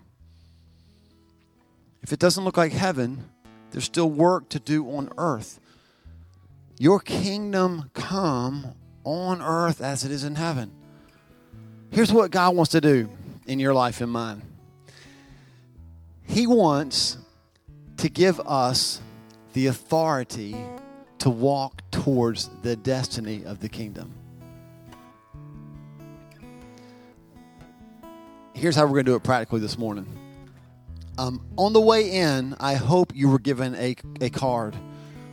[2.02, 3.30] If it doesn't look like heaven,
[3.72, 5.60] there's still work to do on earth.
[6.80, 10.72] Your kingdom come on earth as it is in heaven.
[11.92, 13.10] Here's what God wants to do
[13.46, 14.44] in your life and mine
[16.24, 17.18] He wants
[17.98, 19.02] to give us
[19.52, 20.56] the authority
[21.18, 24.14] to walk towards the destiny of the kingdom.
[28.58, 30.08] Here's how we're going to do it practically this morning.
[31.20, 34.76] Um, on the way in, I hope you were given a, a card.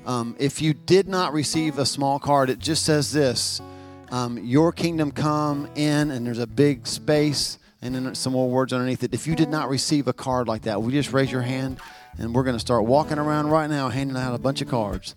[0.04, 3.62] Um, if you did not receive a small card, it just says this
[4.10, 8.72] um, Your kingdom come in, and there's a big space and then some more words
[8.72, 9.12] underneath it.
[9.12, 11.78] If you did not receive a card like that, we just raise your hand?
[12.16, 15.14] And we're going to start walking around right now handing out a bunch of cards.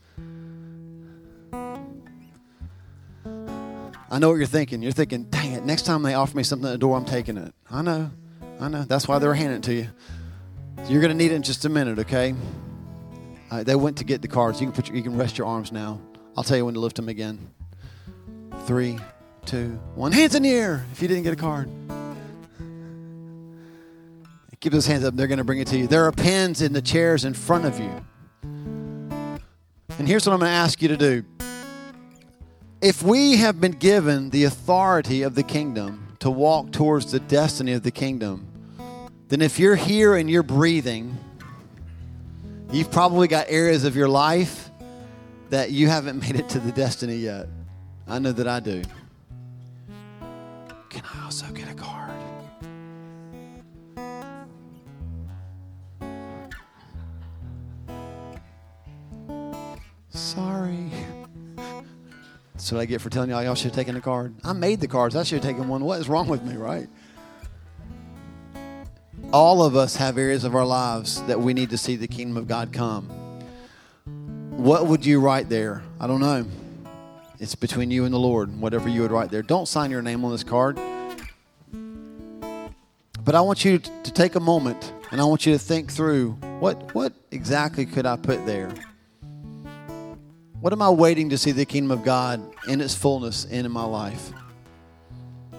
[4.09, 4.81] I know what you're thinking.
[4.81, 7.37] You're thinking, dang it, next time they offer me something at the door, I'm taking
[7.37, 7.53] it.
[7.69, 8.09] I know.
[8.59, 8.83] I know.
[8.83, 9.87] That's why they were handing it to you.
[10.87, 12.33] You're going to need it in just a minute, okay?
[13.51, 14.61] Uh, they went to get the cards.
[14.61, 15.99] You can, put your, you can rest your arms now.
[16.35, 17.51] I'll tell you when to lift them again.
[18.65, 18.99] Three,
[19.45, 20.11] two, one.
[20.11, 21.69] Hands in the air if you didn't get a card.
[24.59, 25.15] Keep those hands up.
[25.15, 25.87] They're going to bring it to you.
[25.87, 27.91] There are pens in the chairs in front of you.
[29.99, 31.23] And here's what I'm going to ask you to do
[32.81, 37.73] if we have been given the authority of the kingdom to walk towards the destiny
[37.73, 38.47] of the kingdom,
[39.29, 41.17] then if you're here and you're breathing,
[42.71, 44.69] you've probably got areas of your life
[45.49, 47.47] that you haven't made it to the destiny yet.
[48.07, 48.83] I know that I do.
[50.89, 52.16] Can I also get a card?
[62.67, 64.35] That's what I get for telling y'all y'all should have taken a card.
[64.43, 65.15] I made the cards.
[65.15, 65.85] I should have taken one.
[65.85, 66.89] What is wrong with me, right?
[69.31, 72.35] All of us have areas of our lives that we need to see the kingdom
[72.35, 73.07] of God come.
[74.57, 75.81] what would you write there?
[75.97, 76.45] I don't know.
[77.39, 79.43] It's between you and the Lord, whatever you would write there.
[79.43, 80.77] Don't sign your name on this card.
[83.23, 86.31] But I want you to take a moment and I want you to think through
[86.59, 88.73] what, what exactly could I put there?
[90.59, 93.83] What am I waiting to see the kingdom of God in its fullness in my
[93.83, 94.31] life?
[95.53, 95.57] I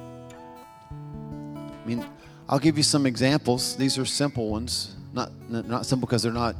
[1.86, 2.04] mean,
[2.48, 3.76] I'll give you some examples.
[3.76, 4.96] These are simple ones.
[5.12, 6.56] Not, not simple because they're not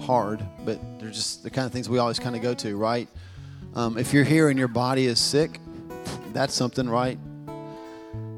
[0.00, 3.08] hard, but they're just the kind of things we always kind of go to, right?
[3.74, 5.60] Um, if you're here and your body is sick,
[6.32, 7.18] that's something, right?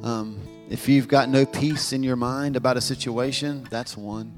[0.02, 4.32] Um, if you've got no peace in your mind about a situation, that's one.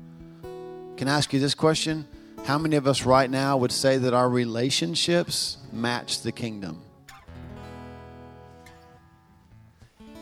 [0.99, 2.07] Can I ask you this question?
[2.47, 6.81] How many of us right now would say that our relationships match the kingdom?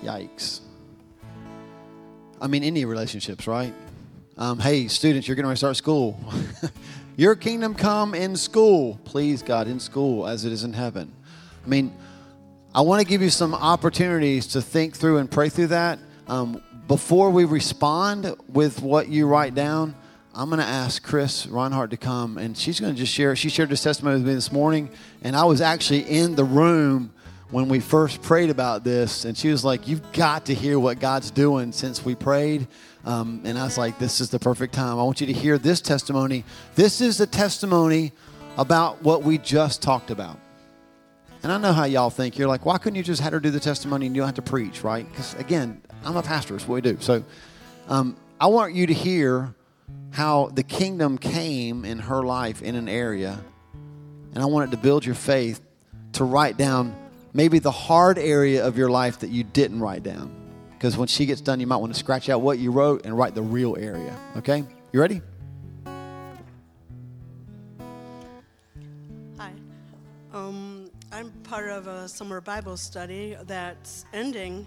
[0.02, 0.60] Yikes.
[2.40, 3.74] I mean, any relationships, right?
[4.38, 6.18] Um, hey, students, you're going to start school.
[7.16, 8.98] Your kingdom come in school.
[9.04, 11.12] Please, God, in school as it is in heaven.
[11.62, 11.94] I mean,
[12.74, 15.98] I want to give you some opportunities to think through and pray through that.
[16.26, 19.94] Um, before we respond with what you write down,
[20.36, 23.36] I'm going to ask Chris Reinhardt to come, and she's going to just share.
[23.36, 24.90] She shared this testimony with me this morning,
[25.22, 27.12] and I was actually in the room
[27.50, 30.98] when we first prayed about this, and she was like, "You've got to hear what
[30.98, 32.66] God's doing since we prayed."
[33.04, 34.98] Um, and I was like, "This is the perfect time.
[34.98, 36.44] I want you to hear this testimony.
[36.74, 38.12] This is a testimony
[38.58, 40.36] about what we just talked about."
[41.44, 42.36] And I know how y'all think.
[42.38, 44.44] You're like, "Why couldn't you just have her do the testimony and you don't have
[44.44, 46.56] to preach, right?" Because again, I'm a pastor.
[46.56, 46.96] It's what we do.
[46.98, 47.22] So,
[47.88, 49.54] um, I want you to hear
[50.10, 53.38] how the kingdom came in her life in an area.
[54.32, 55.60] And I wanted to build your faith
[56.12, 56.94] to write down
[57.32, 60.34] maybe the hard area of your life that you didn't write down.
[60.70, 63.16] Because when she gets done, you might want to scratch out what you wrote and
[63.16, 64.16] write the real area.
[64.36, 64.64] Okay?
[64.92, 65.20] You ready?
[69.38, 69.52] Hi.
[70.32, 74.66] Um, I'm part of a summer Bible study that's ending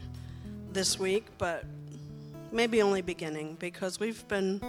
[0.74, 1.64] this week, but
[2.52, 4.62] maybe only beginning because we've been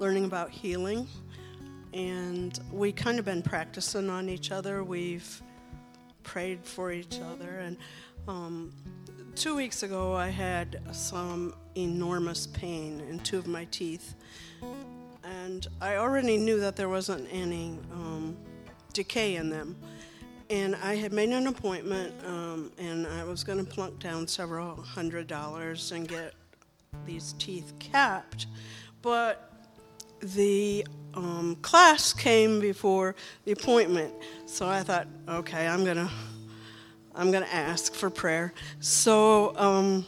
[0.00, 1.06] learning about healing
[1.92, 4.84] and we kind of been practicing on each other.
[4.84, 5.42] We've
[6.22, 7.58] prayed for each other.
[7.60, 7.76] And
[8.26, 8.72] um,
[9.34, 14.14] two weeks ago, I had some enormous pain in two of my teeth.
[15.24, 18.36] And I already knew that there wasn't any um,
[18.92, 19.76] decay in them.
[20.50, 24.76] And I had made an appointment, um, and I was going to plunk down several
[24.76, 26.32] hundred dollars and get
[27.04, 28.46] these teeth capped.
[29.02, 29.47] But
[30.20, 34.12] the um, class came before the appointment,
[34.46, 36.10] so I thought, okay, I'm gonna,
[37.14, 38.52] I'm gonna ask for prayer.
[38.80, 40.06] So um,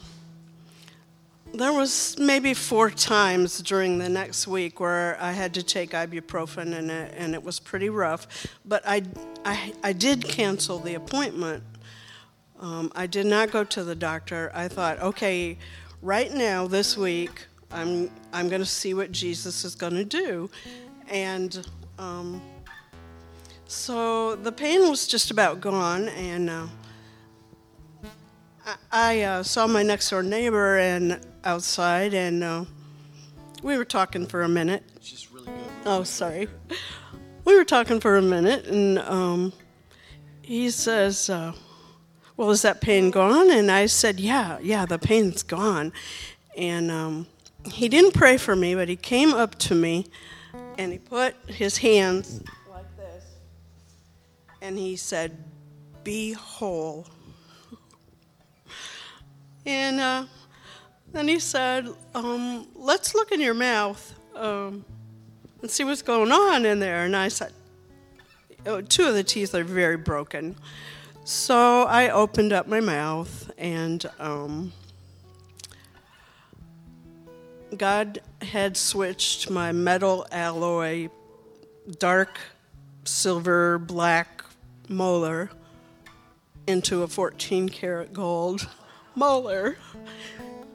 [1.53, 6.75] there was maybe four times during the next week where I had to take ibuprofen,
[6.75, 8.47] and it, and it was pretty rough.
[8.65, 9.03] But I,
[9.45, 11.65] I, I did cancel the appointment.
[12.61, 14.53] Um, I did not go to the doctor.
[14.55, 15.59] I thought, okay,
[16.03, 20.51] right now, this week, I'm, I'm going to see what Jesus is going to do.
[21.09, 21.67] And
[21.99, 22.41] um,
[23.67, 26.67] so the pain was just about gone, and uh,
[28.67, 32.65] I, I uh, saw my next door neighbor and outside, and uh,
[33.63, 34.83] we were talking for a minute.
[35.01, 35.55] Just really good.
[35.87, 36.49] Oh, sorry.
[37.45, 39.53] We were talking for a minute, and um,
[40.43, 41.53] he says, uh,
[42.37, 45.93] "Well, is that pain gone?" And I said, "Yeah, yeah, the pain's gone."
[46.57, 47.27] And um,
[47.67, 50.07] he didn't pray for me, but he came up to me
[50.79, 53.25] and he put his hands like this
[54.63, 55.37] and he said,
[56.05, 57.07] Be whole.
[59.67, 60.25] and uh,
[61.13, 64.85] then he said, um, Let's look in your mouth um,
[65.61, 67.05] and see what's going on in there.
[67.05, 67.53] And I said,
[68.67, 70.57] oh, Two of the teeth are very broken.
[71.25, 74.73] So I opened up my mouth and um,
[77.77, 81.09] God had switched my metal alloy,
[81.99, 82.39] dark
[83.05, 84.45] silver black
[84.89, 85.51] molar
[86.67, 88.69] into a 14 karat gold
[89.15, 89.77] molar.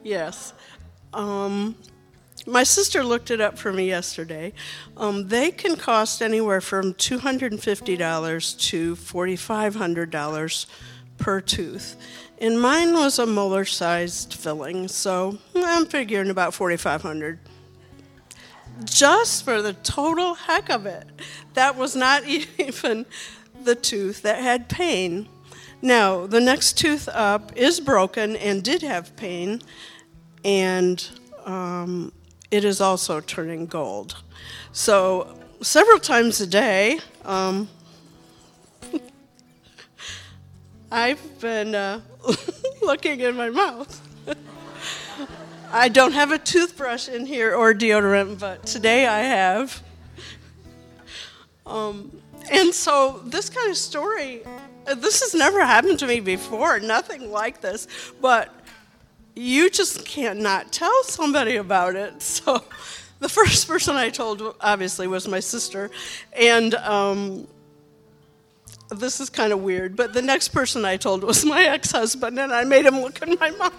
[0.02, 0.52] Yes.
[1.12, 1.76] Um,
[2.46, 4.52] my sister looked it up for me yesterday.
[4.96, 10.66] Um, they can cost anywhere from $250 to $4,500
[11.18, 11.96] per tooth.
[12.38, 17.38] And mine was a molar sized filling, so I'm figuring about 4500
[18.84, 21.06] just for the total heck of it.
[21.54, 22.24] That was not
[22.58, 23.06] even
[23.64, 25.28] the tooth that had pain.
[25.82, 29.62] Now, the next tooth up is broken and did have pain,
[30.44, 31.06] and
[31.44, 32.12] um,
[32.50, 34.22] it is also turning gold.
[34.72, 37.00] So several times a day.
[37.24, 37.68] Um,
[40.96, 42.00] I've been uh,
[42.82, 44.00] looking in my mouth.
[45.70, 49.82] I don't have a toothbrush in here or deodorant, but today I have.
[51.66, 52.10] Um,
[52.50, 54.40] and so, this kind of story,
[54.86, 57.88] uh, this has never happened to me before, nothing like this,
[58.22, 58.54] but
[59.34, 62.22] you just can't not tell somebody about it.
[62.22, 62.64] So,
[63.18, 65.90] the first person I told, obviously, was my sister.
[66.32, 67.48] And um,
[68.88, 72.38] this is kind of weird, but the next person I told was my ex husband,
[72.38, 73.72] and I made him look in my mouth.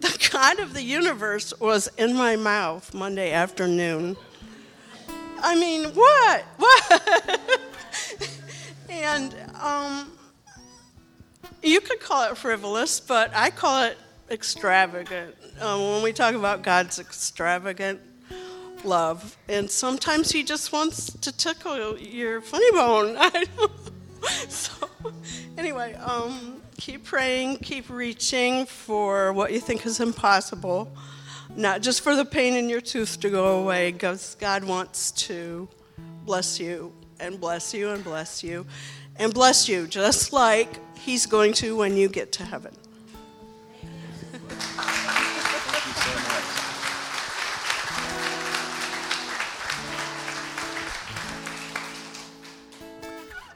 [0.00, 4.16] the God of the universe was in my mouth Monday afternoon.
[5.40, 6.44] I mean, what?
[6.56, 7.40] What?
[8.90, 10.12] and um,
[11.62, 13.98] you could call it frivolous, but I call it
[14.30, 15.36] extravagant.
[15.60, 18.00] Um, when we talk about God's extravagant
[18.84, 23.18] love, and sometimes He just wants to tickle your funny bone.
[24.48, 24.88] so,
[25.56, 30.90] anyway, um, keep praying, keep reaching for what you think is impossible,
[31.56, 35.68] not just for the pain in your tooth to go away, because God wants to
[36.24, 38.66] bless you and bless you and bless you
[39.16, 42.74] and bless you, just like He's going to when you get to heaven.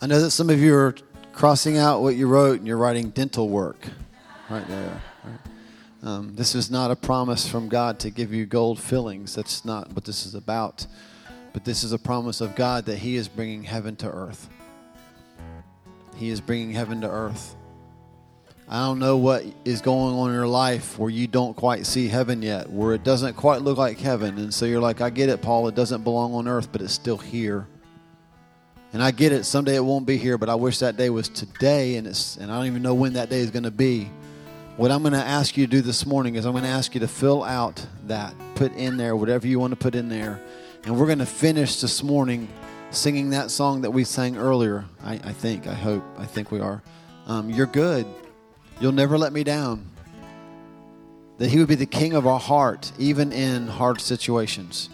[0.03, 0.97] I know that some of you are
[1.33, 3.87] crossing out what you wrote and you're writing dental work
[4.51, 5.01] right there.
[5.23, 5.39] Right?
[6.03, 9.33] Um, this is not a promise from God to give you gold fillings.
[9.37, 10.89] That's not what this is about.
[11.53, 14.49] But this is a promise of God that He is bringing heaven to earth.
[16.17, 17.55] He is bringing heaven to earth.
[18.69, 22.09] I don't know what is going on in your life where you don't quite see
[22.09, 24.37] heaven yet, where it doesn't quite look like heaven.
[24.39, 25.69] And so you're like, I get it, Paul.
[25.69, 27.69] It doesn't belong on earth, but it's still here.
[28.93, 29.45] And I get it.
[29.45, 32.53] Someday it won't be here, but I wish that day was today, and it's and
[32.53, 34.11] I don't even know when that day is going to be.
[34.77, 36.95] What I'm going to ask you to do this morning is I'm going to ask
[36.95, 40.41] you to fill out that, put in there whatever you want to put in there,
[40.85, 42.49] and we're going to finish this morning
[42.91, 44.85] singing that song that we sang earlier.
[45.03, 46.83] I, I think, I hope, I think we are.
[47.27, 48.07] Um, You're good.
[48.81, 49.89] You'll never let me down.
[51.39, 54.91] That He would be the King of our heart, even in hard situations.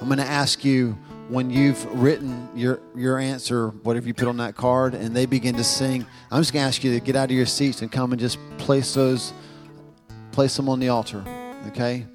[0.00, 0.98] I'm going to ask you
[1.28, 5.54] when you've written your your answer, whatever you put on that card, and they begin
[5.56, 7.92] to sing, I'm just going to ask you to get out of your seats and
[7.92, 9.32] come and just place those,
[10.32, 11.22] place them on the altar.
[11.68, 12.06] Okay,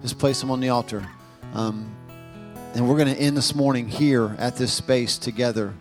[0.00, 1.06] just place them on the altar.
[1.52, 1.94] Um,
[2.74, 5.74] and we're going to end this morning here at this space together,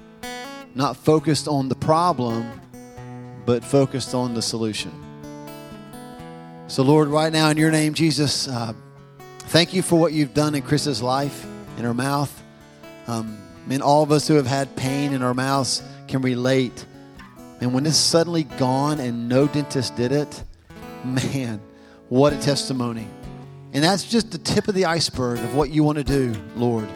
[0.75, 2.61] not focused on the problem,
[3.45, 4.91] but focused on the solution.
[6.67, 8.73] So, Lord, right now in your name, Jesus, uh,
[9.39, 11.45] thank you for what you've done in Chris's life,
[11.77, 12.42] in her mouth.
[13.07, 13.37] Um,
[13.67, 16.85] mean, all of us who have had pain in our mouths can relate.
[17.61, 20.43] And when it's suddenly gone and no dentist did it,
[21.03, 21.61] man,
[22.09, 23.07] what a testimony.
[23.73, 26.87] And that's just the tip of the iceberg of what you want to do, Lord,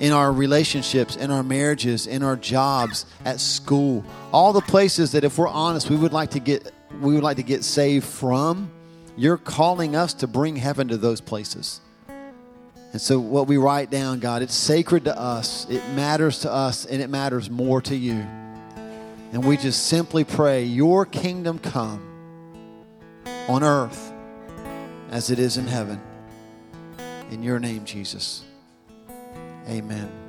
[0.00, 5.22] in our relationships, in our marriages, in our jobs, at school, all the places that
[5.22, 8.70] if we're honest, we would like to get we would like to get saved from.
[9.16, 11.80] You're calling us to bring heaven to those places.
[12.92, 16.84] And so, what we write down, God, it's sacred to us, it matters to us,
[16.84, 18.24] and it matters more to you.
[19.32, 22.02] And we just simply pray, Your kingdom come
[23.48, 24.12] on earth
[25.10, 26.00] as it is in heaven.
[27.30, 28.44] In your name, Jesus.
[29.66, 30.21] Amen.